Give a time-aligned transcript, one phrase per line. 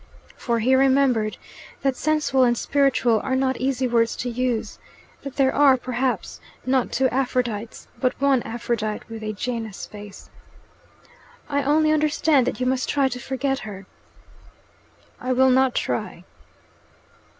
[0.35, 1.37] For he remembered
[1.83, 4.79] that sensual and spiritual are not easy words to use;
[5.21, 10.31] that there are, perhaps, not two Aphrodites, but one Aphrodite with a Janus face.
[11.47, 13.85] "I only understand that you must try to forget her."
[15.19, 16.23] "I will not try."